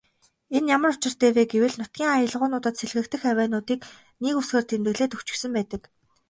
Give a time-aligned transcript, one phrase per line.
[0.57, 3.81] Энэ ямар учиртай вэ гэвэл нутгийн аялгуунуудад сэлгэгдэх авиануудыг
[4.23, 5.81] нэг үсгээр тэмдэглээд өгчихсөн байдаг.